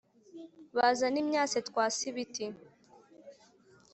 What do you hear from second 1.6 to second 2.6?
twase ibiti